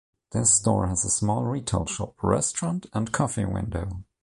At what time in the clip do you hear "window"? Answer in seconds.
3.45-4.03